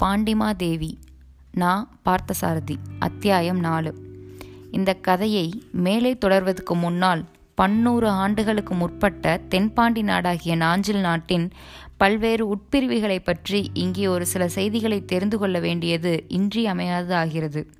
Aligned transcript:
பாண்டிமாதேவி 0.00 0.92
நா. 1.52 1.88
பார்த்தசாரதி 2.04 2.76
அத்தியாயம் 2.98 3.58
நாலு. 3.58 3.94
இந்த 4.70 4.94
கதையை 4.94 5.62
மேலே 5.72 6.18
தொடர்வதற்கு 6.26 6.74
முன்னால் 6.74 7.24
பன்னூறு 7.60 8.06
ஆண்டுகளுக்கு 8.06 8.74
முற்பட்ட 8.74 9.40
தென்பாண்டி 9.48 10.02
நாடாகிய 10.02 10.56
நாஞ்சில் 10.56 11.00
நாட்டின் 11.00 11.50
பல்வேறு 11.96 12.56
உட்பிரிவுகளைப் 12.56 13.24
பற்றி 13.24 13.70
இங்கே 13.74 14.06
ஒரு 14.06 14.26
சில 14.26 14.48
செய்திகளை 14.48 15.04
தெரிந்து 15.04 15.38
கொள்ள 15.38 15.60
வேண்டியது 15.60 16.24
இன்றியமையாதது 16.28 17.14
ஆகிறது. 17.14 17.70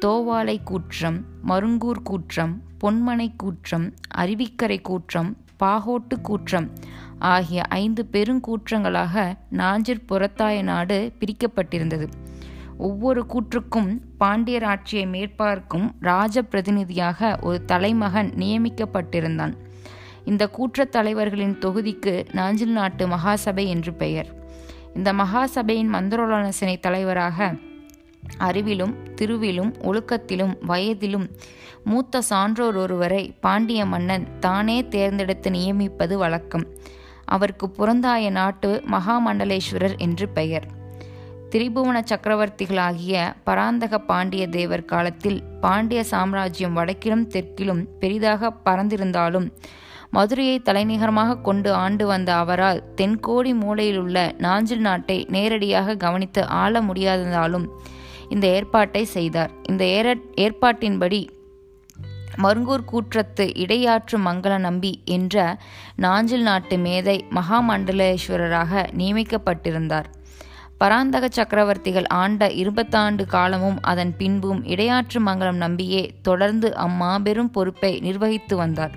தோவாலை 0.00 0.62
கூற்றம் 0.62 1.24
மருங்கூர் 1.48 2.02
கூற்றம் 2.02 2.62
பொன்மனை 2.80 3.32
கூற்றம் 3.36 3.94
அருவிக்கரை 4.16 4.80
கூற்றம் 4.80 5.36
பாகோட்டு 5.62 6.20
கூற்றம். 6.22 6.70
ஆகிய 7.18 7.62
ஐந்து 7.62 8.08
பெருங்கூற்றங்களாக 8.12 9.34
நாஞ்சிற் 9.50 10.06
புறத்தாய 10.06 10.62
நாடு 10.62 11.12
பிரிக்கப்பட்டிருந்தது. 11.20 12.08
ஒவ்வொரு 12.78 13.26
கூற்றுக்கும் 13.28 13.98
பாண்டியர் 14.18 14.64
ஆட்சியை 14.64 15.06
மேற்பார்க்கும் 15.06 15.94
ராஜ 16.00 16.42
பிரதிநிதியாக 16.42 17.38
ஒரு 17.42 17.64
தலைமகன் 17.64 18.32
நியமிக்கப்பட்டிருந்தான். 18.36 19.54
இந்த 20.24 20.50
கூற்றத் 20.56 20.88
தலைவர்களின் 20.88 21.58
தொகுதிக்கு 21.58 22.24
நாஞ்சில் 22.32 22.72
நாட்டு 22.72 23.08
மகாசபை 23.08 23.66
என்று 23.66 23.92
பெயர். 23.94 24.26
இந்த 24.94 25.12
மகாசபையின் 25.12 25.92
மந்திரோலோசனை 25.92 26.80
தலைவராக 26.80 27.54
அறிவிலும் 28.38 28.94
திருவிலும் 29.14 29.72
ஒழுக்கத்திலும் 29.82 30.54
வயதிலும் 30.66 31.30
மூத்த 31.84 32.22
சான்றோர் 32.22 32.76
ஒருவரை 32.76 33.34
பாண்டிய 33.40 33.86
மன்னன் 33.86 34.38
தானே 34.38 34.88
தேர்ந்தெடுத்து 34.88 35.50
நியமிப்பது 35.50 36.18
வழக்கம். 36.18 36.66
அவருக்கு 37.24 37.70
புறந்தாய 37.70 38.30
நாட்டு 38.30 38.82
மகாமண்டலேஸ்வரர் 38.90 39.98
என்று 39.98 40.28
பெயர். 40.28 40.66
திரிபுவன 41.50 42.02
சக்கரவர்த்திகளாகிய 42.10 43.34
பராந்தக 43.44 43.98
பாண்டிய 43.98 44.48
தேவர் 44.48 44.84
காலத்தில் 44.84 45.42
பாண்டிய 45.60 46.04
சாம்ராஜ்யம் 46.10 46.76
வடக்கிலும் 46.76 47.26
தெற்கிலும் 47.26 47.86
பெரிதாக 48.00 48.52
பறந்திருந்தாலும் 48.64 49.52
மதுரையை 50.10 50.58
தலைநகரமாக 50.58 51.40
கொண்டு 51.40 51.72
ஆண்டு 51.72 52.06
வந்த 52.06 52.34
அவரால் 52.34 52.82
தென்கோடி 52.96 53.52
மூலையிலுள்ள 53.54 54.32
நாஞ்சில் 54.38 54.80
நாட்டை 54.80 55.26
நேரடியாக 55.28 55.96
கவனித்து 55.96 56.46
ஆள 56.46 56.82
முடியாததாலும் 56.82 57.68
இந்த 58.32 58.46
ஏற்பாட்டை 58.46 59.04
செய்தார். 59.16 59.52
இந்த 59.68 59.84
ஏற 59.98 60.08
ஏற்பாட்டின்படி 60.36 61.20
மருங்கூர் 62.42 62.88
கூற்றத்து 62.92 63.44
இடையாற்று 63.64 64.16
மங்கள 64.26 64.52
நம்பி 64.58 64.92
என்ற 65.04 65.36
நாஞ்சில் 65.96 66.42
நாட்டு 66.42 66.76
மேதை 66.76 67.16
மகாமண்டலேஸ்வரராக 67.34 68.82
நியமிக்கப்பட்டிருந்தார். 68.98 70.08
பராந்தக 70.78 71.24
சக்கரவர்த்திகள் 71.36 72.08
ஆண்ட 72.20 72.48
இருபத்தாண்டு 72.62 73.24
காலமும் 73.26 73.78
அதன் 73.82 74.14
பின்பும் 74.16 74.60
இடையாற்று 74.64 75.20
மங்கலம் 75.20 75.60
நம்பியே 75.64 76.02
தொடர்ந்து 76.22 76.70
அம்மாபெரும் 76.86 77.50
பொறுப்பை 77.50 77.92
நிர்வகித்து 78.00 78.56
வந்தார். 78.56 78.94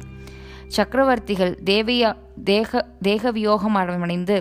சக்கரவர்த்திகள் 0.75 1.53
தேவையா 1.65 2.11
தேக 2.43 2.85
தேகவியோகம் 3.03 3.77
அடைந்து 3.81 4.37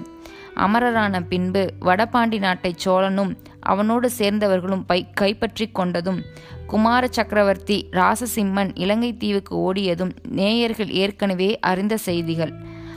அமரரான 0.57 1.21
பின்பு 1.21 1.73
வடபாண்டி 1.81 2.39
நாட்டை 2.39 2.75
சோழனும் 2.85 3.37
அவனோடு 3.61 4.11
சேர்ந்தவர்களும் 4.19 4.85
பை 4.87 5.11
கைப்பற்றி 5.11 5.71
கொண்டதும் 5.75 6.21
குமார 6.67 7.07
சக்கரவர்த்தி 7.07 7.89
ராசசிம்மன் 7.93 8.71
இலங்கை 8.75 9.17
தீவுக்கு 9.17 9.57
ஓடியதும் 9.57 10.11
நேயர்கள் 10.29 10.91
ஏற்கனவே 10.91 11.59
அறிந்த 11.59 11.97
செய்திகள். 11.97 12.53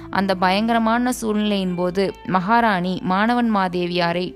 அந்த 0.09 0.35
பயங்கரமான 0.35 1.11
சூழ்நிலையின் 1.11 1.75
போது 1.75 2.13
மகாராணி 2.25 2.99
மாணவன் 3.01 3.55
மாதேவியாரை 3.55 4.35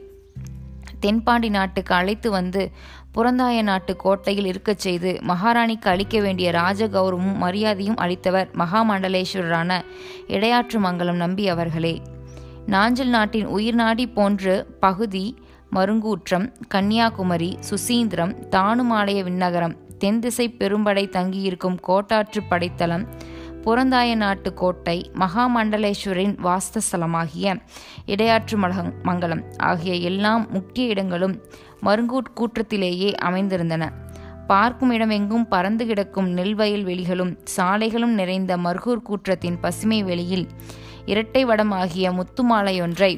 தென்பாண்டி 0.99 1.49
நாட்டுக்கு 1.49 1.95
அழைத்து 1.95 2.31
வந்து 2.31 2.71
புறந்தாய 3.11 3.61
நாட்டு 3.61 3.95
கோட்டையில் 3.95 4.45
இருக்கச் 4.45 4.79
செய்து 4.79 5.19
மகாராணிக்கு 5.27 5.87
அளிக்க 5.89 6.19
வேண்டிய 6.19 6.51
ராஜ 6.51 6.87
கௌரவமும் 6.87 7.35
மரியாதையும் 7.35 7.97
அளித்தவர் 7.97 8.49
மகாமண்டலேஸ்வரரான 8.57 9.81
இடையாற்று 10.27 10.79
மங்கலம் 10.79 11.15
நம்பி 11.15 11.47
அவர்களே. 11.47 12.01
நாஞ்சில் 12.65 13.09
நாட்டின் 13.09 13.47
உயிர்நாடி 13.47 14.13
போன்ற 14.13 14.65
பகுதி 14.79 15.37
மருங்கூற்றம் 15.75 16.53
கன்னியாகுமரி 16.67 17.57
சுசீந்திரம் 17.69 18.35
தானுமாலய 18.49 19.23
விண்ணகரம் 19.23 19.75
தென்திசை 19.97 20.55
பெரும்படை 20.59 21.09
தங்கியிருக்கும் 21.09 21.77
கோட்டாற்று 21.87 22.41
படைத்தளம் 22.49 23.07
புறந்தாய 23.61 24.15
நாட்டு 24.15 24.53
கோட்டை 24.53 25.11
மகாமண்டலேஸ்வரின் 25.13 26.35
வாஸ்தஸ்தலமாகிய 26.43 27.61
இடையாற்று 28.05 28.57
மலகம் 28.57 28.93
மங்கலம் 29.03 29.43
ஆகிய 29.57 29.93
எல்லாம் 29.93 30.47
முக்கிய 30.51 30.87
இடங்களும் 30.87 31.41
மருங்கூட் 31.85 32.31
கூற்றத்திலேயே 32.35 33.13
அமைந்திருந்தன. 33.21 33.91
பார்க்கும் 34.47 34.91
இடமெங்கும் 34.91 35.47
பறந்து 35.49 35.85
கிடக்கும் 35.85 36.29
நெல்வயல் 36.29 36.83
வெளிகளும் 36.83 37.37
சாலைகளும் 37.57 38.13
நிறைந்த 38.13 38.57
மருகூர் 38.57 39.05
கூற்றத்தின் 39.09 39.59
பசுமை 39.61 40.03
வெளியில் 40.03 40.47
இரட்டை 41.11 41.45
வடமாகிய 41.45 42.07
முத்துமாலையொன்றை 42.11 43.11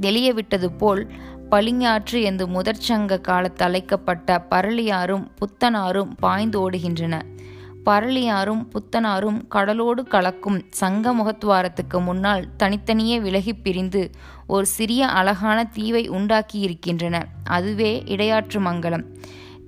தெளிய 0.00 0.28
விட்டது 0.32 0.68
போல் 0.72 1.02
பளிங்காற்று 1.50 2.18
என்று 2.22 2.44
முதற்சங்க 2.46 3.20
காலத்து 3.20 3.64
அழைக்கப்பட்ட 3.64 4.38
பரளியாரும் 4.50 5.26
புத்தனாரும் 5.34 6.12
பாய்ந்து 6.18 6.56
ஓடுகின்றன. 6.60 7.14
பரளியாரும் 7.84 8.62
புத்தனாரும் 8.68 9.40
கடலோடு 9.48 10.02
கலக்கும் 10.04 10.58
சங்க 10.70 11.14
முகத்துவாரத்துக்கு 11.14 12.02
முன்னால் 12.02 12.46
தனித்தனியே 12.56 13.20
விலகி 13.20 13.54
பிரிந்து 13.54 14.10
ஒரு 14.46 14.66
சிறிய 14.66 15.08
அழகான 15.08 15.64
தீவை 15.64 16.10
உண்டாக்கியிருக்கின்றன. 16.10 17.22
அதுவே 17.44 18.02
இடையாற்று 18.06 18.60
மங்கலம். 18.60 19.06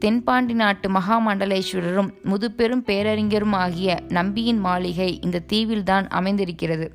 தென்பாண்டி 0.05 0.53
நாட்டு 0.53 0.89
மகாமண்டலேஸ்வரரும் 0.89 2.09
முதுபெரும் 2.25 2.83
பேரறிஞரும் 2.85 3.53
ஆகிய 3.53 4.01
நம்பியின் 4.09 4.59
மாளிகை 4.59 5.21
இந்த 5.21 5.43
தீவில்தான் 5.53 6.09
அமைந்திருக்கிறது. 6.09 6.93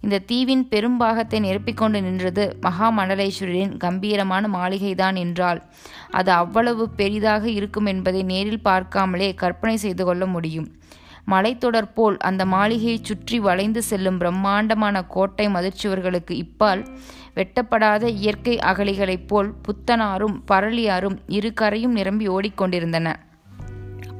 இந்த 0.00 0.18
தீவின் 0.18 0.68
பெரும்பாகத்தை 0.70 1.38
நிரப்பிக்கொண்டு 1.40 2.02
நின்றது 2.02 2.56
மகாமண்டலேஸ்வரரின் 2.62 3.76
கம்பீரமான 3.76 4.48
மாளிகைதான் 4.48 5.16
என்றால் 5.16 5.62
அது 6.10 6.30
அவ்வளவு 6.32 6.90
பெரிதாக 6.90 7.50
இருக்கும் 7.50 7.86
என்பதை 7.86 8.22
நேரில் 8.22 8.64
பார்க்காமலே 8.64 9.34
கற்பனை 9.34 9.76
செய்து 9.76 10.04
கொள்ள 10.04 10.26
முடியும். 10.26 10.68
மலைத்தொடர் 11.30 11.92
போல் 11.94 12.16
அந்த 12.18 12.44
மாளிகையைச் 12.44 13.04
சுற்றி 13.04 13.38
வளைந்து 13.38 13.82
செல்லும் 13.82 14.18
பிரம்மாண்டமான 14.18 15.02
கோட்டை 15.06 15.46
மதிர்ச்சுவர்களுக்கு 15.48 16.34
இப்பால் 16.44 16.82
வெட்டப்படாத 17.36 18.04
இயற்கை 18.06 18.58
அகலிகளைப் 18.58 19.26
போல் 19.26 19.50
புத்தனாரும் 19.62 20.36
பரளியாரும் 20.46 21.18
இரு 21.26 21.52
கரையும் 21.60 21.96
நிரம்பி 21.98 22.28
ஓடிக்கொண்டிருந்தன. 22.28 23.08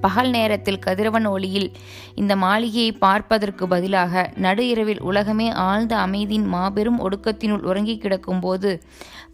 பகல் 0.00 0.30
நேரத்தில் 0.30 0.78
கதிரவன் 0.78 1.26
ஒளியில் 1.26 1.72
இந்த 2.14 2.36
மாளிகையை 2.36 2.92
பார்ப்பதற்கு 2.92 3.68
பதிலாக 3.68 4.30
நடு 4.36 4.68
இரவில் 4.68 5.00
உலகமே 5.00 5.50
ஆழ்ந்த 5.50 5.96
அமைதியின் 5.96 6.46
மாபெரும் 6.46 7.00
ஒடுக்கத்தினுள் 7.00 7.62
உறங்கி 7.62 7.98
கிடக்கும் 7.98 8.40
போது 8.40 8.82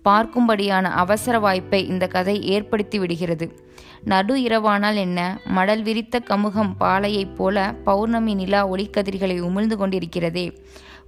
பார்க்கும்படியான 0.04 0.82
அவசர 0.82 1.38
வாய்ப்பை 1.38 1.86
இந்த 1.86 2.06
கதை 2.06 2.42
ஏற்படுத்தி 2.42 2.98
விடுகிறது. 2.98 3.62
நடு 4.04 4.36
இரவானால் 4.36 4.94
என்ன? 4.94 5.40
மடல் 5.44 5.82
விரித்த 5.82 6.22
கமுகம் 6.30 6.72
பாலையைப் 6.80 7.34
போல 7.34 7.74
பௌர்ணமி 7.84 8.34
நிலா 8.34 8.70
ஒளிக்கதிர்களை 8.70 9.40
உமிழ்ந்து 9.40 9.76
கொண்டிருக்கிறதே. 9.76 10.46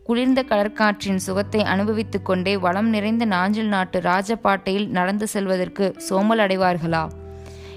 குளிர்ந்த 0.05 0.45
கடற்காற்றின் 0.49 1.23
சுகத்தை 1.27 1.63
அனுபவித்துக் 1.63 2.25
கொண்டே 2.25 2.57
வளம் 2.57 2.89
நிறைந்த 2.89 3.25
நாஞ்சில் 3.25 3.67
நாட்டு 3.67 4.01
ராஜபாட்டையில் 4.01 4.89
நடந்து 4.89 5.27
செல்வதற்கு 5.27 5.95
சோமல் 6.11 6.43
அடைவார்களா? 6.45 7.09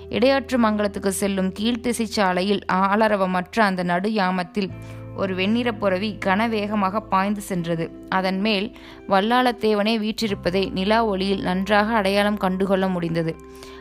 இடையாற்று 0.09 0.57
மங்கலத்துக்கு 0.59 1.07
செல்லும் 1.07 1.51
கீழ்த்திசை 1.59 2.05
சாலையில் 2.05 2.63
ஆளரவமற்ற 2.73 3.59
அந்த 3.59 3.83
நடு 3.83 4.09
யாமத்தில் 4.09 4.69
ஒரு 5.15 5.35
வெண்ணிற 5.35 5.69
புறவி 5.71 6.17
கனவேகமாக 6.25 6.99
பாய்ந்து 7.09 7.41
சென்றது. 7.41 7.85
அதன் 8.09 8.39
மேல் 8.39 8.67
வல்லாளத்தேவனே 9.09 9.93
வீற்றிருப்பதை 10.03 10.71
நிலா 10.71 11.05
ஒளியில் 11.05 11.41
நன்றாக 11.41 11.93
அடையாளம் 11.93 12.37
கண்டுகொள்ள 12.37 12.87
முடிந்தது. 12.87 13.33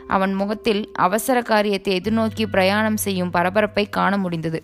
அவன் 0.07 0.33
முகத்தில் 0.33 0.91
அவசர 0.95 1.41
காரியத்தை 1.41 2.01
எதிர்நோக்கி 2.01 2.45
பிரயாணம் 2.45 2.97
செய்யும் 2.97 3.29
பரபரப்பை 3.29 3.85
காண 3.89 4.17
முடிந்தது. 4.17 4.61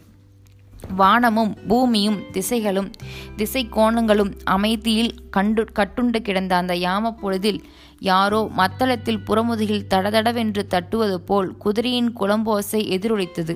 வானமும் 0.95 1.57
பூமியும் 1.67 2.19
திசைகளும் 2.33 2.89
திசை 3.35 3.67
கோணங்களும் 3.69 4.31
அமைதியில் 4.43 5.13
கண்டு 5.29 5.63
கட்டுண்டு 5.75 6.19
கிடந்த 6.19 6.55
அந்த 6.55 6.73
யாம 6.73 7.11
பொழுதில் 7.11 7.59
யாரோ 7.99 8.49
மத்தளத்தில் 8.57 9.23
புறமுதுகில் 9.27 9.85
தடதடவென்று 9.89 10.63
தட்டுவது 10.67 11.15
போல் 11.15 11.57
குதிரையின் 11.57 12.11
குளம்போசை 12.19 12.81
எதிரொலித்தது. 12.95 13.53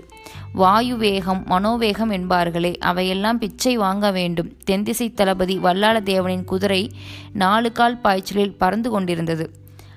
வாயு 0.53 0.97
வேகம் 0.97 1.41
மனோவேகம் 1.49 2.11
என்பார்களே 2.17 2.77
அவையெல்லாம் 2.77 3.37
பிச்சை 3.37 3.77
வாங்க 3.77 4.11
வேண்டும் 4.11 4.51
தென்திசை 4.63 5.13
தளபதி 5.13 5.57
வல்லாளதேவனின் 5.57 6.45
குதிரை 6.45 6.91
நாலு 7.33 7.71
கால் 7.71 7.97
பாய்ச்சலில் 7.97 8.57
பறந்து 8.57 8.89
கொண்டிருந்தது. 8.89 9.47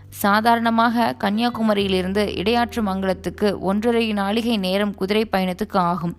சாதாரணமாக 0.09 1.15
கன்னியாகுமரியிலிருந்து 1.19 2.25
இடையாற்று 2.37 2.83
மங்கலத்துக்கு 2.83 3.59
ஒன்றரை 3.59 4.13
நாளிகை 4.13 4.59
நேரம் 4.59 4.95
குதிரை 4.95 5.29
பயணத்துக்கு 5.33 5.79
ஆகும். 5.93 6.17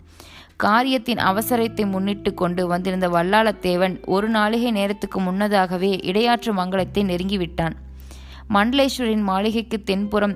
காரியத்தின் 0.57 1.17
அவசரத்தை 1.17 1.85
முன்னிட்டு 1.89 2.33
கொண்டு 2.33 2.67
வந்திருந்த 2.67 3.07
வல்லாளத்தேவன் 3.09 3.95
ஒரு 4.05 4.29
நாளிகை 4.29 4.71
நேரத்துக்கு 4.71 5.19
முன்னதாகவே 5.19 5.91
இடையாற்று 6.03 6.51
மங்கலத்தை 6.53 7.01
நெருங்கிவிட்டான். 7.11 7.75
மண்டலேஸ்வரின் 8.53 9.21
மாளிகைக்கு 9.21 9.83
தென்புறம் 9.83 10.35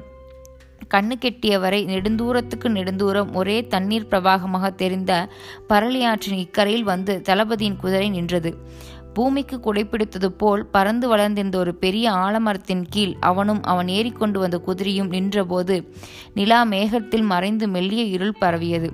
கண்ணு 0.94 1.16
கெட்டியவரை 1.22 1.80
நெடுந்தூரத்துக்கு 1.86 2.68
நெடுந்தூரம் 2.68 3.31
ஒரே 3.34 3.56
தண்ணீர் 3.68 4.10
பிரவாகமாக 4.10 4.75
தெரிந்த 4.75 5.30
பரளியாற்றின் 5.69 6.42
இக்கரையில் 6.46 6.84
வந்து 6.84 7.22
தளபதியின் 7.22 7.75
குதிரை 7.75 8.10
நின்றது. 8.10 8.52
பூமிக்கு 9.14 9.58
குடைப்பிடித்தது 9.58 10.30
போல் 10.42 10.66
பறந்து 10.66 11.08
வளர்ந்திருந்த 11.08 11.58
ஒரு 11.58 11.75
பெரிய 11.75 12.12
ஆலமரத்தின் 12.12 12.84
கீழ் 12.90 13.14
அவனும் 13.19 13.62
அவன் 13.64 13.88
ஏறிக்கொண்டு 13.88 14.40
வந்த 14.40 14.58
குதிரையும் 14.68 15.12
நின்றபோது 15.16 15.78
நிலா 16.34 16.64
மேகத்தில் 16.64 17.25
மறைந்து 17.34 17.68
மெல்லிய 17.68 18.04
இருள் 18.04 18.40
பரவியது. 18.40 18.92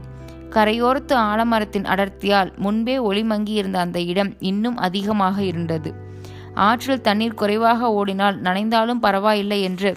கரையோரத்து 0.55 1.15
ஆலமரத்தின் 1.31 1.87
அடர்த்தியால் 1.93 2.49
முன்பே 2.57 2.95
ஒளிமங்கியிருந்த 2.99 3.77
அந்த 3.85 3.99
இடம் 4.11 4.31
இன்னும் 4.39 4.77
அதிகமாக 4.77 5.43
இருந்தது. 5.43 5.91
ஆற்றில் 6.53 7.01
தண்ணீர் 7.01 7.39
குறைவாக 7.41 7.91
ஓடினால் 7.91 8.37
நனைந்தாலும் 8.41 9.03
பரவாயில்லை 9.05 9.61
என்று 9.61 9.91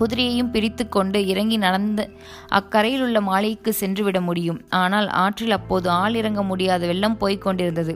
குதிரையையும் 0.00 0.50
பிரித்து 0.50 0.84
கொண்டு 0.88 1.26
இறங்கி 1.26 1.56
நடந்து 1.56 2.04
அக்கரையில் 2.48 3.02
உள்ள 3.02 3.20
மாளிகைக்கு 3.20 3.72
சென்றுவிட 3.72 4.20
முடியும். 4.20 4.60
ஆனால் 4.68 5.08
ஆற்றில் 5.08 5.50
அப்போது 5.50 5.90
ஆள் 5.90 6.14
இறங்க 6.14 6.42
முடியாத 6.42 6.86
வெள்ளம் 6.86 7.16
போய்க் 7.16 7.42
கொண்டிருந்தது. 7.42 7.94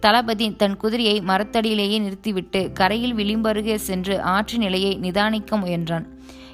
தளபதி 0.00 0.46
தன் 0.56 0.76
குதிரையை 0.76 1.16
மரத்தடியிலேயே 1.20 1.98
நிறுத்திவிட்டு 2.00 2.72
கரையில் 2.72 3.14
விளிம்பருகே 3.14 3.74
சென்று 3.88 4.14
ஆற்றின் 4.20 4.60
நிலையை 4.60 4.92
நிதானிக்க 5.02 5.56
முயன்றான். 5.56 6.06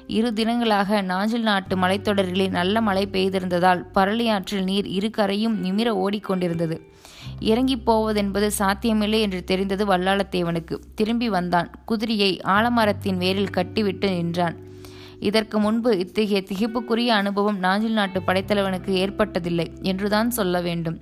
இரு 0.09 0.33
தினங்களாக 0.33 1.01
நாஞ்சில் 1.01 1.41
நாட்டு 1.41 1.75
மலைத்தொடரிலே 1.75 2.49
நல்ல 2.49 2.81
மழை 2.81 3.07
பெய்திருந்ததால் 3.11 3.85
பரளியாற்றில் 3.93 4.63
நீர் 4.63 4.87
இரு 4.87 5.09
கரையும் 5.09 5.63
நிமிர 5.65 5.89
ஓடிக்கொண்டிருந்தது. 6.05 6.81
இறங்கி 7.39 7.77
போவதென்பது 7.77 8.47
சாத்தியமில்லை 8.47 9.21
என்று 9.21 9.43
தெரிந்தது 9.43 9.85
வல்லாளத்தேவனுக்கு. 9.85 10.79
திரும்பி 10.95 11.29
வந்தான். 11.29 11.71
குதிரையை 11.85 12.41
ஆலமரத்தின் 12.43 13.17
வேரில் 13.17 13.49
கட்டிவிட்டு 13.49 14.09
நின்றான். 14.09 14.55
இதற்கு 15.19 15.59
முன்பு 15.59 15.97
இத்தகைய 15.97 16.43
திகைப்புக்குரிய 16.45 17.07
அனுபவம் 17.07 17.59
நாஞ்சில் 17.59 17.91
நாட்டு 17.91 18.19
படைத்தலைவனுக்கு 18.19 18.91
ஏற்பட்டதில்லை 19.05 19.81
என்றுதான் 19.81 20.29
சொல்ல 20.29 20.61
வேண்டும். 20.61 20.99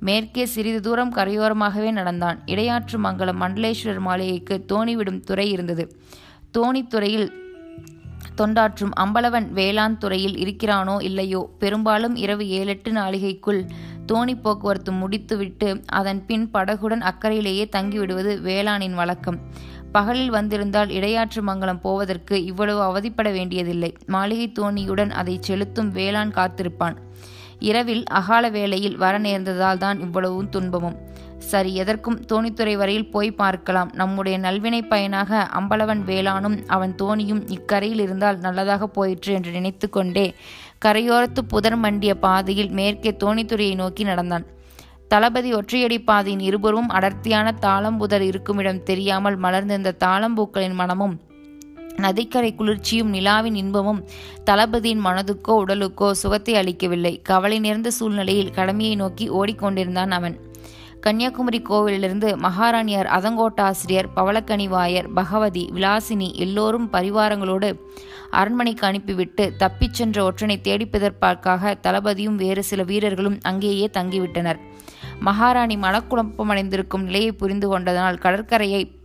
மேற்கே 0.00 0.44
சிறிது 0.44 0.80
தூரம் 0.80 1.14
கரையோரமாகவே 1.14 1.90
நடந்தான். 1.90 2.42
இடையாற்று 2.46 2.96
மங்கலம் 2.96 3.40
மண்டலேஸ்வரர் 3.40 3.98
மாளிகைக்கு 3.98 4.64
தோணிவிடும் 4.72 5.20
துறை 5.20 5.50
இருந்தது. 5.50 5.96
தோணித்துறையில் 6.58 7.44
தொண்டாற்றும் 8.36 8.90
அம்பலவன் 9.00 9.50
வேளாண் 9.50 9.98
துறையில் 9.98 10.34
இருக்கிறானோ 10.34 11.02
இல்லையோ? 11.02 11.50
பெரும்பாலும் 11.58 12.16
இரவு 12.16 12.48
ஏழெட்டு 12.48 12.92
நாளிகைக்குள் 12.92 13.68
தோணி 14.12 14.40
போக்குவரத்து 14.40 14.92
முடித்துவிட்டு 14.92 15.82
அதன் 15.86 16.26
பின் 16.26 16.50
படகுடன் 16.54 17.00
அக்கறையிலேயே 17.00 17.68
தங்கிவிடுவது 17.68 18.40
வேளாணின் 18.40 18.94
வழக்கம். 18.94 19.38
பகலில் 19.92 20.30
வந்திருந்தால் 20.30 20.88
இடையாற்று 20.88 21.42
மங்கலம் 21.42 21.80
போவதற்கு 21.80 22.44
இவ்வளவு 22.44 22.80
அவதிப்பட 22.80 23.32
வேண்டியதில்லை. 23.32 23.96
மாளிகை 24.06 24.52
தோணியுடன் 24.52 25.10
அதை 25.10 25.38
செலுத்தும் 25.40 25.90
வேளாண் 25.90 26.32
காத்திருப்பான். 26.34 26.96
இரவில் 27.58 28.04
அகால 28.06 28.48
வேளையில் 28.48 28.96
வர 28.96 29.18
நேர்ந்ததால் 29.18 29.78
தான் 29.78 30.00
இவ்வளவும் 30.00 30.48
துன்பமும். 30.48 30.96
சரி 31.38 31.74
எதற்கும் 31.74 32.18
தோணித்துறை 32.30 32.76
வரையில் 32.76 33.10
போய் 33.10 33.30
பார்க்கலாம். 33.30 33.90
நம்முடைய 33.94 34.38
நல்வினை 34.38 34.80
பயனாக 34.82 35.40
அம்பலவன் 35.58 36.02
வேளானும் 36.08 36.56
அவன் 36.66 36.94
தோணியும் 37.02 37.42
இக்கரையில் 37.48 38.00
இருந்தால் 38.00 38.38
நல்லதாக 38.38 38.86
போயிற்று 38.86 39.32
என்று 39.32 39.50
நினைத்து 39.50 39.88
கொண்டே 39.90 40.34
கரையோரத்து 40.84 41.42
புதர் 41.48 41.76
மண்டிய 41.76 42.14
பாதையில் 42.14 42.70
மேற்கே 42.70 43.16
தோணித்துறையை 43.24 43.74
நோக்கி 43.74 44.04
நடந்தான். 44.04 44.46
தளபதி 45.08 45.50
ஒற்றையடி 45.54 45.98
பாதையின் 46.04 46.40
இருபுறமும் 46.40 46.88
அடர்த்தியான 46.88 47.52
தாளம்புதர் 47.60 48.20
இருக்குமிடம் 48.20 48.82
தெரியாமல் 48.82 49.36
மலர்ந்திருந்த 49.36 49.96
தாளம்பூக்களின் 50.04 50.74
மனமும் 50.74 51.14
நதிக்கரை 51.96 52.54
குளிர்ச்சியும் 52.54 53.12
நிலாவின் 53.14 53.54
இன்பமும் 53.54 54.00
தளபதியின் 54.44 55.04
மனதுக்கோ 55.04 55.52
உடலுக்கோ 55.64 56.10
சுகத்தை 56.12 56.54
அளிக்கவில்லை. 56.54 57.20
கவலை 57.22 57.58
நேர்ந்த 57.60 57.90
சூழ்நிலையில் 57.90 58.50
கடமையை 58.50 58.96
நோக்கி 58.96 59.26
ஓடிக்கொண்டிருந்தான் 59.30 60.10
அவன். 60.10 60.36
கன்னியாகுமரி 61.00 61.62
கோவிலிலிருந்து 61.70 62.36
மகாராணியார் 62.36 63.06
அதங்கோட்டாசிரியர் 63.06 64.08
பவளக்கனிவாயர் 64.16 65.08
பகவதி 65.14 65.70
விலாசினி 65.74 66.34
எல்லோரும் 66.34 66.92
பரிவாரங்களோடு 66.92 67.80
அரண்மனைக்கு 68.30 68.86
அனுப்பிவிட்டு 68.86 69.56
தப்பிச் 69.56 69.94
சென்ற 69.94 70.30
ஒற்றனை 70.30 70.60
தேடிப்பதற்காக 70.60 71.74
தளபதியும் 71.82 72.34
வேறு 72.34 72.64
சில 72.64 72.82
வீரர்களும் 72.82 73.38
அங்கேயே 73.42 73.90
தங்கிவிட்டனர். 73.92 74.56
மகாராணி 75.20 75.76
மனக்குழப்பமடைந்திருக்கும் 75.76 77.02
நிலையை 77.02 77.32
புரிந்து 77.32 77.68
கொண்டதனால் 77.68 78.18
கடற்கரையை 78.18 79.00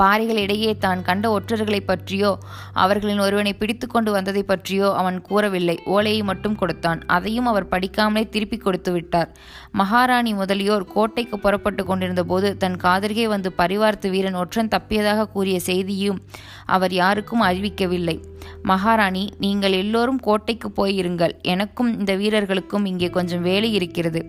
பாறைகளிடையே 0.00 0.78
தான் 0.78 1.02
கண்ட 1.02 1.24
ஒற்றர்களை 1.36 1.80
பற்றியோ 1.86 2.30
அவர்களின் 2.72 3.18
ஒருவனை 3.18 3.52
பிடித்து 3.52 3.86
கொண்டு 3.86 4.10
வந்ததை 4.12 4.42
பற்றியோ 4.42 4.88
அவன் 5.00 5.18
கூறவில்லை. 5.20 5.76
ஓலையை 5.84 6.22
மட்டும் 6.22 6.56
கொடுத்தான். 6.56 7.02
அதையும் 7.06 7.46
அவர் 7.46 7.68
படிக்காமலே 7.68 8.28
திருப்பி 8.28 8.56
கொடுத்து 8.56 8.92
விட்டார். 8.92 9.30
மகாராணி 9.72 10.34
முதலியோர் 10.34 10.86
கோட்டைக்கு 10.94 11.38
புறப்பட்டு 11.38 11.84
கொண்டிருந்த 11.84 12.24
போது 12.24 12.56
தன் 12.56 12.76
காதருகே 12.76 13.26
வந்து 13.34 13.52
பரிவார்த்து 13.52 14.10
வீரன் 14.10 14.34
ஒற்றன் 14.34 14.72
தப்பியதாக 14.76 15.28
கூறிய 15.28 15.60
செய்தியும் 15.60 16.20
அவர் 16.66 16.92
யாருக்கும் 16.92 17.42
அறிவிக்கவில்லை. 17.42 18.16
மகாராணி 18.62 19.22
நீங்கள் 19.38 19.72
எல்லோரும் 19.72 20.20
கோட்டைக்கு 20.20 20.68
போயிருங்கள். 20.70 21.34
எனக்கும் 21.42 21.98
இந்த 21.98 22.12
வீரர்களுக்கும் 22.14 22.84
இங்கே 22.84 23.10
கொஞ்சம் 23.10 23.42
வேலை 23.42 23.72
இருக்கிறது. 23.72 24.20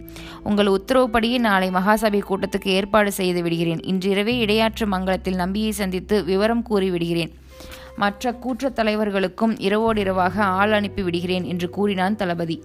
உங்கள் 0.44 0.72
உத்தரவுப்படியே 0.78 1.38
நாளை 1.38 1.70
மகாசபை 1.70 2.22
கூட்டத்துக்கு 2.30 2.70
ஏற்பாடு 2.78 3.12
செய்து 3.12 3.42
விடுகிறேன். 3.44 3.82
இன்றிரவே 3.92 4.36
இடையாற்று 4.46 4.88
மங்கலத்தில் 4.94 5.42
நம்பியை 5.46 5.74
சந்தித்து 5.82 6.18
விவரம் 6.24 6.68
கூறி 6.70 6.90
விடுகிறேன். 6.94 7.34
மற்ற 8.02 8.32
கூற்றத் 8.44 8.78
தலைவர்களுக்கும் 8.78 9.54
இரவோடிரவாக 9.68 10.36
ஆள் 10.62 10.74
அனுப்பி 10.78 11.02
விடுகிறேன் 11.02 11.46
என்று 11.52 11.68
கூறினான் 11.76 12.18
தளபதி. 12.22 12.58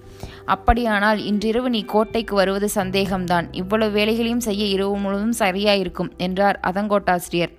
அப்படியானால் 0.55 1.21
இன்றிரவு 1.29 1.69
நீ 1.71 1.81
கோட்டைக்கு 1.93 2.35
வருவது 2.35 2.69
சந்தேகம்தான். 2.75 3.47
இவ்வளவு 3.61 3.93
வேலைகளையும் 3.99 4.45
செய்ய 4.49 4.65
இரவு 4.75 4.97
முழுவதும் 4.97 5.39
சரியாயிருக்கும் 5.39 6.11
என்றார் 6.27 6.59
அதங்கோட்டாசிரியர் 6.71 7.55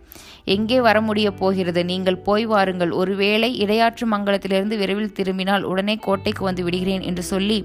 எங்கே 0.55 0.77
வர 0.87 0.97
முடிய 1.07 1.27
போகிறது? 1.41 1.81
நீங்கள் 1.91 2.23
போய் 2.27 2.45
வாருங்கள். 2.51 2.91
ஒருவேளை 3.01 3.49
இடையாற்று 3.63 4.05
மங்கலத்திலிருந்து 4.13 4.77
விரைவில் 4.81 5.15
திரும்பினால் 5.17 5.67
உடனே 5.71 5.95
கோட்டைக்கு 6.07 6.43
வந்து 6.43 6.63
விடுகிறேன் 6.67 7.05
என்று 7.09 7.23
சொல்லி 7.33 7.59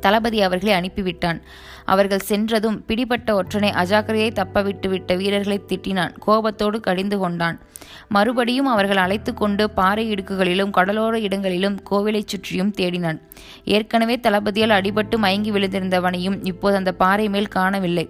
தளபதி 0.00 0.42
அவர்களை 0.42 0.74
அனுப்பிவிட்டான். 0.80 1.40
அவர்கள் 1.84 2.18
சென்றதும் 2.18 2.84
பிடிபட்ட 2.86 3.42
ஒற்றனை 3.42 3.70
அஜாக்கிரையை 3.82 4.30
தப்பவிட்டுவிட்ட 4.32 5.16
வீரர்களை 5.16 5.60
திட்டினான். 5.68 6.18
கோபத்தோடு 6.18 6.80
கடிந்து 6.80 7.18
கொண்டான். 7.18 7.58
மறுபடியும் 8.08 8.66
அவர்கள் 8.66 8.96
அழைத்து 8.96 9.34
கொண்டு 9.34 9.70
பாறை 9.70 10.14
இடுக்குகளிலும் 10.14 10.70
கடலோர 10.70 11.20
இடங்களிலும் 11.20 11.80
கோவிலைச் 11.90 12.28
சுற்றியும் 12.28 12.74
தேடினான். 12.76 13.20
ஏற்கனவே 13.64 14.16
தளபதியால் 14.16 14.76
அடிபட்டு 14.78 15.16
மயங்கி 15.16 15.50
விழுந்திருந்தவனையும் 15.50 16.38
இப்போது 16.42 16.76
அந்த 16.76 16.92
பாறை 16.92 17.28
மேல் 17.28 17.48
காணவில்லை. 17.48 18.08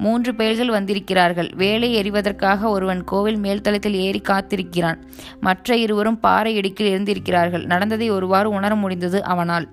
மூன்று 0.00 0.34
பேர்கள் 0.34 0.68
வந்திருக்கிறார்கள். 0.68 1.50
வேலை 1.56 1.88
எறிவதற்காக 1.94 2.68
ஒருவன் 2.68 3.04
கோவில் 3.04 3.40
மேல்தளத்தில் 3.44 3.98
ஏறி 4.06 4.20
காத்திருக்கிறான். 4.20 4.98
மற்ற 5.40 5.76
இருவரும் 5.76 6.20
பாறை 6.20 6.52
இடுக்கில் 6.54 6.86
இருந்திருக்கிறார்கள் 6.86 7.64
நடந்ததை 7.64 8.10
ஒருவாறு 8.10 8.50
உணர 8.50 8.74
முடிந்தது 8.74 9.24
அவனால். 9.24 9.68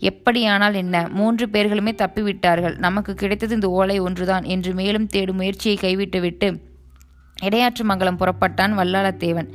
எப்படியானால் 0.00 0.74
என்ன? 0.74 1.08
மூன்று 1.08 1.46
பேர்களுமே 1.46 1.92
தப்பிவிட்டார்கள். 1.94 2.76
நமக்கு 2.78 3.14
கிடைத்தது 3.14 3.54
இந்த 3.54 3.70
ஓலை 3.70 3.98
ஒன்றுதான் 3.98 4.44
என்று 4.44 4.72
மேலும் 4.74 5.06
தேடும் 5.06 5.36
முயற்சியை 5.36 5.76
கைவிட்டுவிட்டு 5.76 6.50
இடையாற்று 7.46 7.84
மங்கலம் 7.84 8.20
புறப்பட்டான் 8.22 8.74
வல்லாளத்தேவன். 8.80 9.48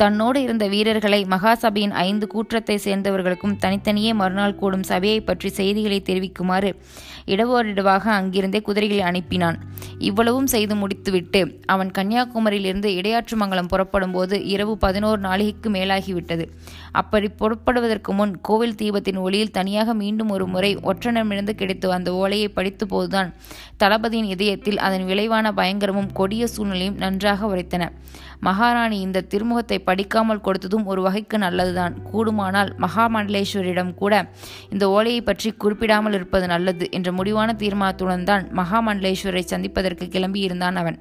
தன்னோடு 0.00 0.42
இருந்த 0.42 0.64
வீரர்களை 0.68 1.18
மகாசபையின் 1.24 1.94
ஐந்து 2.08 2.26
கூற்றத்தை 2.26 2.78
சேர்ந்தவர்களுக்கும் 2.84 3.56
தனித்தனியே 3.62 4.10
மறுநாள் 4.14 4.58
கூடும் 4.60 4.82
சபையை 4.82 5.20
பற்றி 5.20 5.48
செய்திகளை 5.48 6.02
தெரிவிக்குமாறு 6.08 6.70
இடவோரிடவாக 7.34 8.04
அங்கிருந்தே 8.16 8.60
குதிரைகளை 8.60 9.04
அனுப்பினான். 9.10 9.56
இவ்வளவும் 9.98 10.46
செய்து 10.46 10.74
முடித்துவிட்டு 10.74 11.40
அவன் 11.66 11.90
கன்னியாகுமரியிலிருந்து 11.98 12.88
இடையாற்று 12.98 13.36
மங்கலம் 13.36 13.70
புறப்படும் 13.72 14.14
போது 14.16 14.46
இரவு 14.54 14.74
பதினோரு 14.78 15.20
நாளிகைக்கு 15.20 15.70
மேலாகிவிட்டது. 15.70 16.44
அப்படி 16.92 17.28
புறப்படுவதற்கு 17.28 18.12
முன் 18.12 18.34
கோவில் 18.40 18.76
தீபத்தின் 18.82 19.22
ஒளியில் 19.24 19.50
தனியாக 19.50 19.94
மீண்டும் 19.94 20.30
ஒரு 20.30 20.46
முறை 20.46 20.72
ஒற்றனிடமிருந்து 20.90 21.54
கிடைத்து 21.62 21.92
அந்த 21.92 22.12
ஓலையை 22.14 22.48
படித்த 22.48 22.84
போதுதான் 22.86 23.32
தளபதியின் 23.76 24.30
இதயத்தில் 24.34 24.78
அதன் 24.78 25.04
விளைவான 25.04 25.46
பயங்கரமும் 25.52 26.12
கொடிய 26.12 26.44
சூழ்நிலையும் 26.46 26.96
நன்றாக 26.96 27.25
உரைத்தன. 27.32 27.90
மகாராணி 28.40 29.00
இந்த 29.00 29.20
திருமுகத்தை 29.20 29.78
படிக்காமல் 29.78 30.42
கொடுத்ததும் 30.46 30.84
ஒரு 30.84 31.02
வகைக்கு 31.02 31.38
நல்லதுதான். 31.38 31.94
கூடுமானால் 32.12 32.70
மகாமண்டலேஸ்வரிடம் 32.84 33.94
கூட 33.94 34.30
இந்த 34.70 34.88
ஓலையை 34.88 35.20
பற்றி 35.20 35.50
குறிப்பிடாமல் 35.50 36.12
இருப்பது 36.12 36.46
நல்லது 36.46 36.90
என்ற 36.90 37.12
முடிவான 37.12 37.52
தீர்மானத்துடன் 37.54 38.24
தான் 38.24 38.46
மகாமண்டலேஸ்வரை 38.52 39.44
சந்திப்பதற்கு 39.46 40.06
கிளம்பியிருந்தான் 40.06 40.74
அவன். 40.74 40.98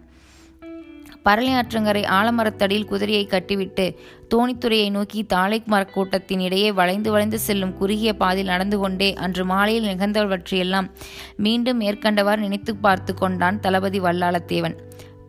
பரளியாற்றங்கரை 1.27 2.01
ஆலமரத்தடியில் 2.08 2.88
குதிரையை 2.89 3.27
கட்டிவிட்டு 3.27 3.96
தோணித்துறையை 4.34 4.89
நோக்கி 4.89 5.24
தாளை 5.24 5.63
மரக்கூட்டத்தின் 5.74 6.39
இடையே 6.39 6.72
வளைந்து 6.72 7.12
வளைந்து 7.12 7.39
செல்லும் 7.39 7.77
குறுகிய 7.77 8.13
பாதையில் 8.13 8.51
நடந்து 8.53 8.77
கொண்டே 8.79 9.13
அன்று 9.13 9.46
மாலையில் 9.46 9.89
நிகழ்ந்தவற்றையெல்லாம் 9.91 10.89
மீண்டும் 11.38 11.82
மேற்கண்டவாறு 11.82 12.38
நினைத்து 12.38 12.75
பார்த்து 12.75 13.13
கொண்டான் 13.13 13.60
தளபதி 13.60 14.00
வல்லாளத்தேவன். 14.00 14.75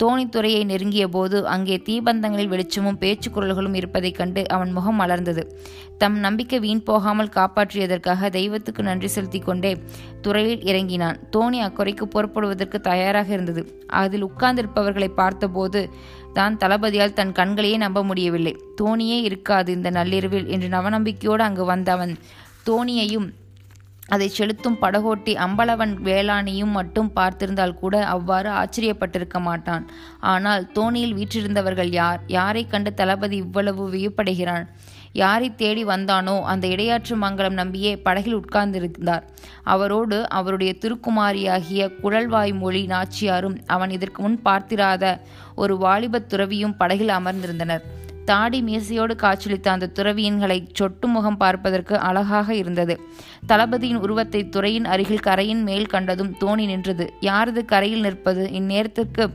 தோணித்துறையை 0.02 0.64
நெருங்கிய 0.64 1.08
போது 1.08 1.46
அங்கே 1.46 1.76
தீபந்தங்களில் 1.76 2.48
வெளிச்சமும் 2.48 2.98
பேச்சு 2.98 3.30
குரல்களும் 3.30 3.74
இருப்பதைக் 3.74 4.14
கண்டு 4.14 4.48
அவன் 4.48 4.72
முகம் 4.72 5.00
மலர்ந்தது. 5.00 5.42
தம் 5.98 6.18
நம்பிக்கை 6.18 6.58
வீண் 6.58 6.82
போகாமல் 6.82 7.28
காப்பாற்றியதற்காக 7.28 8.30
தெய்வத்துக்கு 8.30 8.82
நன்றி 8.82 9.06
செலுத்தி 9.06 9.38
கொண்டே 9.38 9.82
துறையில் 10.20 10.62
இறங்கினான். 10.62 11.18
தோணி 11.36 11.60
அக்குறைக்கு 11.66 12.02
புறப்படுவதற்கு 12.02 12.80
தயாராக 12.80 13.32
இருந்தது. 13.32 13.84
அதில் 13.86 14.24
உட்கார்ந்திருப்பவர்களை 14.24 15.08
பார்த்தபோது 15.14 15.90
தான் 16.32 16.56
தளபதியால் 16.56 17.12
தன் 17.12 17.32
கண்களையே 17.32 17.76
நம்ப 17.76 18.02
முடியவில்லை. 18.02 18.56
தோணியே 18.82 19.20
இருக்காது 19.22 19.72
இந்த 19.72 19.90
நள்ளிரவில் 19.90 20.46
என்று 20.46 20.68
நவநம்பிக்கையோடு 20.68 21.44
அங்கு 21.48 21.64
வந்த 21.64 21.92
அவன் 21.92 22.14
தோணியையும் 22.66 23.28
அதை 24.08 24.28
செலுத்தும் 24.28 24.78
படகோட்டி 24.80 25.32
அம்பலவன் 25.34 25.94
வேளாணியும் 26.04 26.74
மட்டும் 26.78 27.12
பார்த்திருந்தால் 27.16 27.78
கூட 27.78 28.04
அவ்வாறு 28.06 28.50
ஆச்சரியப்பட்டிருக்க 28.50 29.40
மாட்டான். 29.40 29.86
ஆனால் 30.20 30.66
தோணியில் 30.74 31.14
வீற்றிருந்தவர்கள் 31.14 31.90
யார்? 31.92 32.20
யாரை 32.26 32.66
கண்டு 32.66 32.94
தளபதி 32.94 33.36
இவ்வளவு 33.36 33.90
வியப்படைகிறான்? 33.90 34.66
யாரை 35.12 35.54
தேடி 35.54 35.84
வந்தானோ 35.84 36.40
அந்த 36.42 36.68
இடையாற்று 36.68 37.14
மங்கலம் 37.16 37.52
நம்பியே 37.52 37.96
படகில் 37.96 38.40
உட்கார்ந்திருந்தார். 38.40 39.24
அவரோடு 39.64 40.28
அவருடைய 40.28 40.72
திருக்குமாரியாகிய 40.80 42.00
குழல்வாய் 42.00 42.52
மொழி 42.52 42.86
நாச்சியாரும் 42.86 43.56
அவன் 43.66 43.90
இதற்கு 43.90 44.22
முன் 44.22 44.42
பார்த்திராத 44.42 45.20
ஒரு 45.54 45.76
வாலிபத் 45.76 46.28
துறவியும் 46.28 46.76
படகில் 46.76 47.08
அமர்ந்திருந்தனர். 47.08 47.84
தாடி 48.30 48.58
மீசையோடு 48.62 49.14
காட்சியளித்த 49.22 49.68
அந்த 49.72 49.90
துறவியன்களை 49.96 50.58
சொட்டு 50.72 51.06
முகம் 51.08 51.36
பார்ப்பதற்கு 51.36 51.94
அழகாக 52.08 52.48
இருந்தது. 52.54 52.94
தளபதியின் 53.46 54.02
உருவத்தை 54.04 54.40
துறையின் 54.48 54.84
அருகில் 54.84 55.26
கரையின் 55.28 55.62
மேல் 55.62 55.86
கண்டதும் 55.86 56.32
தோணி 56.40 56.64
நின்றது. 56.66 57.06
யாரது 57.20 57.64
கரையில் 57.64 58.00
நிற்பது? 58.00 58.44
இந்நேரத்திற்கு 58.60 59.26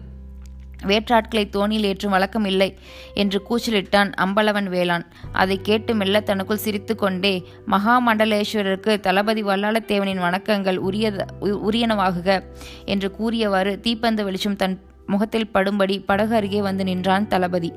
வேற்றாட்களை 0.90 1.44
தோணியில் 1.50 1.88
ஏற்றும் 1.90 2.12
வழக்கம் 2.12 2.46
இல்லை 2.46 2.68
என்று 3.14 3.40
கூச்சலிட்டான் 3.50 4.12
அம்பலவன் 4.24 4.70
வேளான் 4.70 5.06
அதை 5.32 5.58
கேட்டு 5.62 5.92
மெல்ல 5.96 6.22
தனக்குள் 6.22 6.64
சிரித்து 6.66 6.96
கொண்டே 6.96 7.34
மகாமண்டலேஸ்வரருக்கு 7.72 8.94
தளபதி 9.00 9.44
வல்லாளத்தேவனின் 9.44 10.24
வணக்கங்கள் 10.26 10.80
உரியத 10.88 11.28
உரியனவாகுக 11.68 12.40
என்று 12.86 13.10
கூறியவாறு 13.12 13.74
தீப்பந்த 13.80 14.24
வெளிச்சம் 14.24 14.56
தன் 14.56 14.78
முகத்தில் 15.12 15.51
படும்படி 15.53 15.96
படகு 16.06 16.34
அருகே 16.36 16.62
வந்து 16.62 16.84
நின்றான் 16.84 17.27
தளபதி. 17.27 17.72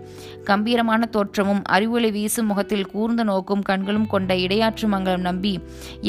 கம்பீரமான 0.44 1.06
தோற்றமும் 1.06 1.62
அறிவுளை 1.64 2.10
வீசும் 2.10 2.46
முகத்தில் 2.46 2.86
கூர்ந்த 2.86 3.22
நோக்கும் 3.22 3.62
கண்களும் 3.62 4.06
கொண்ட 4.06 4.32
இடையாற்று 4.46 4.86
மங்கலம் 4.86 5.26
நம்பி 5.28 5.54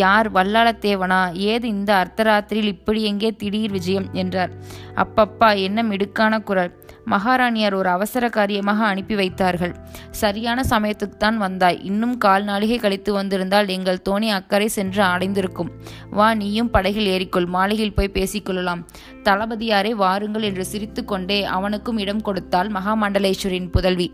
யார் 0.04 0.28
வல்லாளத்தேவனா? 0.32 1.22
ஏது 1.52 1.68
இந்த 1.68 1.92
அர்த்தராத்திரியில் 2.02 2.74
இப்படி 2.76 3.04
எங்கே 3.04 3.32
திடீர் 3.32 3.72
விஜயம்? 3.72 4.10
என்றார். 4.14 4.54
அப்பப்பா 4.96 5.52
என்ன 5.68 5.84
மிடுக்கான 5.84 6.40
குரல். 6.40 6.74
மகாராணியார் 7.06 7.74
ஒரு 7.74 7.90
அவசர 7.90 8.30
காரியமாக 8.30 8.86
அனுப்பி 8.86 9.16
வைத்தார்கள். 9.16 9.76
சரியான 10.12 10.64
சமயத்துக்குத்தான் 10.70 11.36
வந்தாய். 11.36 11.80
இன்னும் 11.84 12.18
கால் 12.18 12.46
நாளிகை 12.46 12.80
கழித்து 12.80 13.14
வந்திருந்தால் 13.14 13.68
எங்கள் 13.68 14.02
தோணி 14.10 14.30
அக்கறை 14.30 14.68
சென்று 14.68 15.04
அடைந்திருக்கும். 15.04 15.72
வா 16.10 16.34
நீயும் 16.34 16.70
படகில் 16.70 17.08
ஏறிக்கொள். 17.08 17.46
மாளிகையில் 17.46 17.94
போய் 17.94 18.12
பேசிக்கொள்ளலாம். 18.14 18.86
தளபதியாரே 19.24 19.92
வாருங்கள் 19.92 20.42
என்று 20.42 20.66
சிரித்து 20.66 21.06
கொண்டே 21.06 21.44
அவனுக்கும் 21.44 21.98
இடம் 21.98 22.22
கொடுத்தாள் 22.22 22.68
மகாமண்டலேஸ்வரின் 22.68 23.72
புதல்வி. 23.72 24.12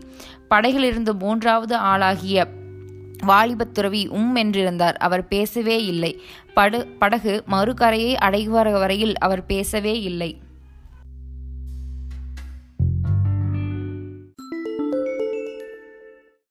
படகிலிருந்து 0.48 1.14
மூன்றாவது 1.14 1.76
ஆளாகிய 1.76 2.46
வாலிபத் 3.26 3.74
துறவி 3.74 4.08
உம் 4.08 4.36
என்றிருந்தார். 4.36 4.92
அவர் 4.92 5.28
பேசவே 5.28 5.84
இல்லை. 5.84 6.20
படு 6.54 6.86
படகு 6.86 7.44
மறுகரையை 7.50 8.14
அடைவர 8.14 8.72
வரையில் 8.72 9.18
அவர் 9.18 9.46
பேசவே 9.46 10.00
இல்லை. 10.00 10.41